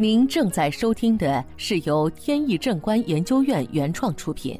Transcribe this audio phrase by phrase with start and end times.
[0.00, 4.58] 您正在收听的是由天意正观研究院原创出品，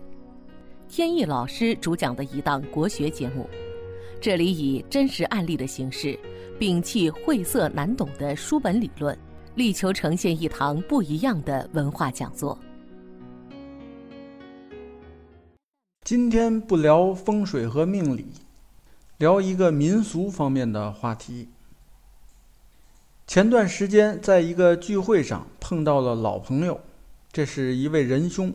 [0.86, 3.48] 天意老师主讲的一档国学节目。
[4.20, 6.14] 这里以真实案例的形式，
[6.58, 9.18] 摒弃晦涩难懂的书本理论，
[9.54, 12.58] 力求呈现一堂不一样的文化讲座。
[16.04, 18.26] 今天不聊风水和命理，
[19.16, 21.48] 聊一个民俗方面的话题。
[23.30, 26.80] 前段时间在一个聚会上碰到了老朋友，
[27.30, 28.52] 这是一位仁兄。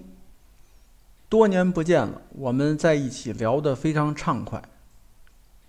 [1.29, 4.61] 多年不见了，我们在一起聊得非常畅快。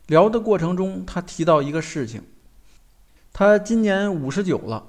[0.09, 2.25] 聊的过程中，他提到一个事情：
[3.33, 4.85] 他今年五十九了，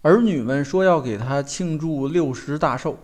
[0.00, 2.96] 儿女们说要给他庆祝六十大寿，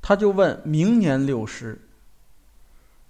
[0.00, 1.78] 他就问明年六十。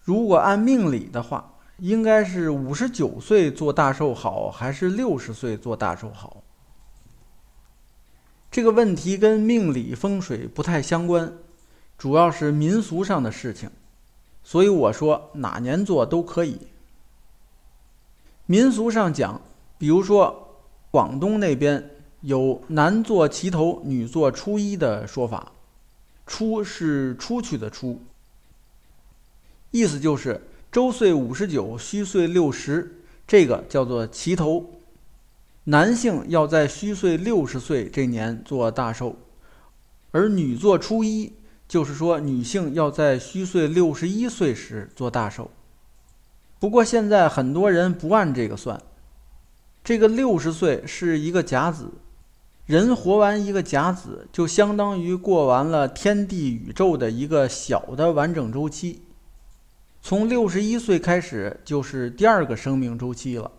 [0.02, 1.54] 如果按命理的话。
[1.80, 6.42] 应该是五十九岁做大寿好，还是六十岁做大寿好？
[8.50, 11.32] 这个问题跟命理风水不太相关，
[11.96, 13.70] 主要是民俗上的事情，
[14.44, 16.68] 所以我说哪年做都可以。
[18.44, 19.40] 民俗上讲，
[19.78, 20.58] 比如说
[20.90, 25.52] 广东那边有男做齐头，女做初一的说法，
[26.26, 28.02] 初是出去的出，
[29.70, 30.46] 意思就是。
[30.72, 34.70] 周岁五十九，虚岁六十，这个叫做齐头。
[35.64, 39.16] 男性要在虚岁六十岁这年做大寿，
[40.12, 41.32] 而女做初一，
[41.66, 45.50] 就是说女性要在虚岁六十一岁时做大寿。
[46.60, 48.80] 不过现在很多人不按这个算，
[49.82, 51.90] 这个六十岁是一个甲子，
[52.66, 59.02] 人活完一个甲子，就相当于过完了天地宇宙的一个小的完整周期。
[60.02, 63.50] 从六十一岁开始就是第二个生命周期了。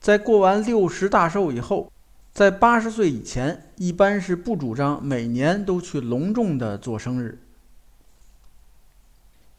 [0.00, 1.90] 在过完六十大寿以后，
[2.32, 7.40] 在八十岁以前，一般是不主张每年都去隆重的做生日，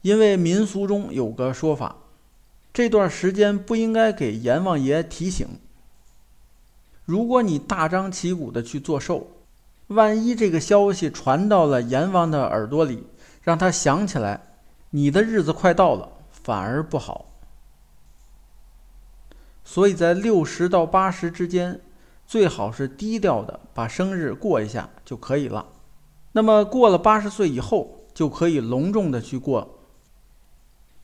[0.02, 1.96] 因为民俗中有个说法，
[2.72, 5.46] 这段时间不应该给阎王爷提醒。
[7.04, 9.26] 如果你大张旗鼓的去做寿，
[9.88, 13.04] 万一这个消息传到了阎王的耳朵里，
[13.42, 14.49] 让他想起来。
[14.90, 17.26] 你的日子快到了，反而不好。
[19.64, 21.80] 所以在六十到八十之间，
[22.26, 25.66] 最好是低调的把生日过一下就可以了。
[26.32, 29.78] 那么过了八十岁以后，就可以隆重的去过，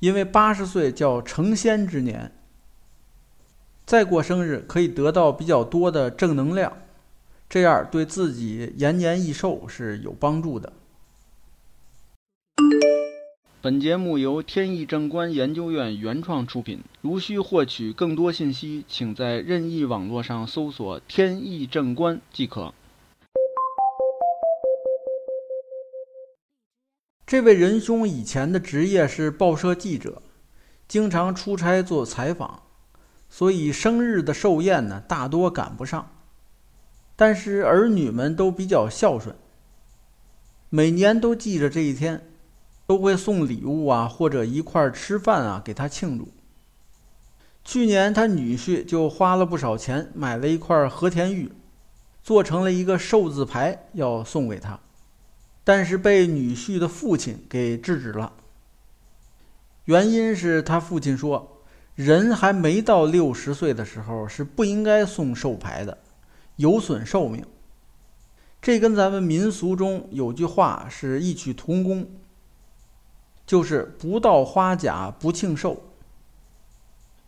[0.01, 2.33] 因为八十岁叫成仙之年。
[3.85, 6.77] 再过生日可以得到比较多的正能量，
[7.49, 10.73] 这样对自己延年益寿是有帮助的。
[13.67, 16.85] 本节目由天意正观研究院原创出品。
[17.01, 22.73] 如需获取更多信息，请在任意网络上搜索“天意正观”即可。
[27.27, 30.23] 这位仁兄以前的职业是报社记者，
[30.87, 32.63] 经常出差做采访，
[33.29, 36.09] 所以生日的寿宴呢大多赶不上。
[37.17, 39.35] 但是儿女们都比较孝顺，
[40.71, 42.25] 每年都记着这一天。
[42.87, 46.29] 都会送礼物啊，或者一块儿吃饭啊，给他庆祝。
[47.65, 51.51] 去年他女婿就花了不少钱买了一块和田玉，
[52.23, 54.79] 做成了一个寿字牌要送给他，
[55.65, 58.33] 但是被女婿的父亲给制止了。
[59.87, 61.61] 原因是他父亲说，
[61.97, 65.99] 人还没到六十岁的时候是不应该送寿牌的，
[66.55, 67.45] 有损寿命。
[68.63, 72.09] 这跟咱们民俗中有句话是异曲同工。
[73.47, 75.83] 就是不到花甲不庆寿。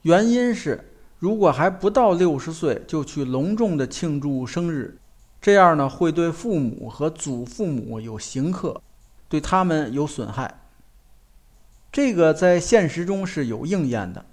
[0.03, 4.99] 原因是，如果还不到六十岁就去隆重的庆祝生日，
[5.41, 8.81] 这样呢会对父母和祖父母有刑克，
[9.29, 10.61] 对他们有损害。
[11.93, 14.25] 这个在现实中是有应验的。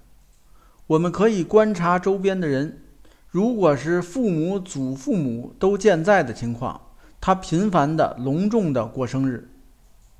[0.88, 2.80] 我们可以观察周边的人，
[3.28, 6.80] 如果是父母、祖父母都健在的情况，
[7.20, 9.48] 他频繁的隆重的过生日。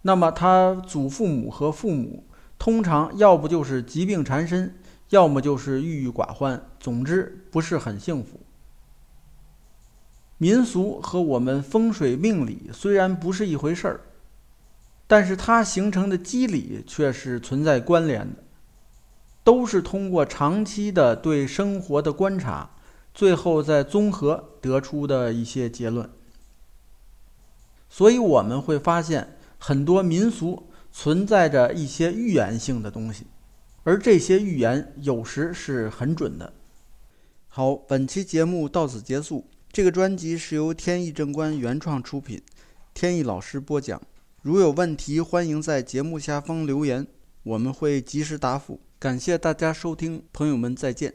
[0.07, 2.23] 那么他祖父母和父母
[2.61, 4.73] 通常要不就是疾病缠身，
[5.09, 8.39] 要么就是郁郁寡欢，总之不是很幸福。
[10.39, 14.01] 民俗和我们风水命理虽然不是一回事儿，
[15.09, 18.45] 但是它形成的机理却是存在关联的，
[19.43, 22.71] 都是通过长期的对生活的观察，
[23.13, 26.09] 最后再综合得出的一些结论。
[27.89, 29.33] 所以我们会发现。
[29.67, 33.27] 很多民俗存在着一些预言性的东西，
[33.83, 36.53] 而这些预言有时是很准的。
[37.49, 39.45] 好，本期节目到此结束。
[39.73, 42.41] 这个专辑是由天意正观原创出品，
[42.95, 44.01] 天意老师播讲。
[44.41, 47.05] 如有问题，欢迎在节目下方留言，
[47.43, 48.79] 我们会及时答复。
[49.01, 51.13] 感谢大家收听，朋友们再见。